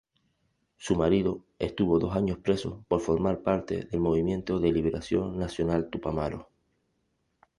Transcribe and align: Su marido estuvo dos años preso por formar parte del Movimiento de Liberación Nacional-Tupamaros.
Su 0.77 0.95
marido 0.95 1.43
estuvo 1.59 1.99
dos 1.99 2.15
años 2.15 2.39
preso 2.39 2.83
por 2.87 3.01
formar 3.01 3.43
parte 3.43 3.83
del 3.85 3.99
Movimiento 3.99 4.59
de 4.59 4.71
Liberación 4.73 5.37
Nacional-Tupamaros. 5.37 6.43